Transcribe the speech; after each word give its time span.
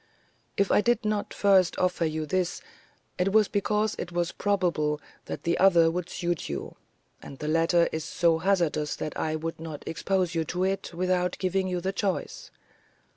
If 0.57 0.71
I 0.71 0.81
did 0.81 1.05
not 1.05 1.31
first 1.31 1.77
offer 1.77 2.05
you 2.05 2.25
this, 2.25 2.59
it 3.19 3.31
was 3.31 3.47
because 3.47 3.95
it 3.99 4.11
was 4.11 4.31
probable 4.31 4.99
that 5.25 5.43
the 5.43 5.59
other 5.59 5.91
would 5.91 6.09
suit 6.09 6.49
you, 6.49 6.73
and 7.21 7.37
the 7.37 7.47
latter 7.47 7.87
is 7.91 8.03
so 8.03 8.39
hazardous 8.39 8.95
that 8.95 9.15
I 9.15 9.35
would 9.35 9.59
not 9.59 9.83
expose 9.87 10.33
you 10.33 10.43
to 10.43 10.63
it 10.63 10.91
without 10.95 11.37
giving 11.37 11.67
you 11.67 11.81
the 11.81 11.93
choice. 11.93 12.49